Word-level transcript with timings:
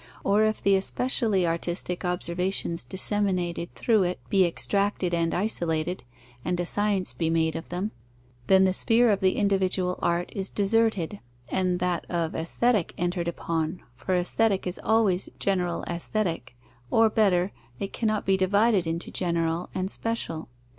Or 0.23 0.45
if 0.45 0.63
the 0.63 0.75
especially 0.75 1.45
artistic 1.45 2.03
observations 2.03 2.83
disseminated 2.83 3.75
through 3.75 4.01
it 4.01 4.19
be 4.29 4.47
extracted 4.47 5.13
and 5.13 5.31
isolated, 5.31 6.01
and 6.43 6.59
a 6.59 6.65
science 6.65 7.13
be 7.13 7.29
made 7.29 7.55
of 7.55 7.69
them, 7.69 7.91
then 8.47 8.63
the 8.63 8.73
sphere 8.73 9.11
of 9.11 9.19
the 9.19 9.35
individual 9.35 9.99
art 10.01 10.31
is 10.35 10.49
deserted 10.49 11.19
and 11.49 11.77
that 11.81 12.07
of 12.09 12.33
Aesthetic 12.33 12.95
entered 12.97 13.27
upon, 13.27 13.83
for 13.95 14.15
Aesthetic 14.15 14.65
is 14.65 14.79
always 14.83 15.29
general 15.37 15.83
Aesthetic, 15.83 16.55
or 16.89 17.07
better, 17.07 17.51
it 17.79 17.93
cannot 17.93 18.25
be 18.25 18.35
divided 18.35 18.87
into 18.87 19.11
general 19.11 19.69
and 19.75 19.91
special. 19.91 20.49